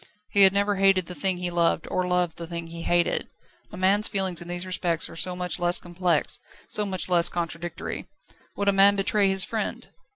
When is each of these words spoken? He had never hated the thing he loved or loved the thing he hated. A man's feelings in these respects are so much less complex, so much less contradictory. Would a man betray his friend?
He 0.31 0.41
had 0.41 0.51
never 0.51 0.77
hated 0.77 1.05
the 1.05 1.13
thing 1.13 1.37
he 1.37 1.51
loved 1.51 1.87
or 1.91 2.07
loved 2.07 2.37
the 2.37 2.47
thing 2.47 2.65
he 2.65 2.81
hated. 2.81 3.29
A 3.71 3.77
man's 3.77 4.07
feelings 4.07 4.41
in 4.41 4.47
these 4.47 4.65
respects 4.65 5.07
are 5.11 5.15
so 5.15 5.35
much 5.35 5.59
less 5.59 5.77
complex, 5.77 6.39
so 6.67 6.87
much 6.87 7.07
less 7.07 7.29
contradictory. 7.29 8.07
Would 8.57 8.67
a 8.69 8.73
man 8.73 8.95
betray 8.95 9.29
his 9.29 9.43
friend? 9.43 9.87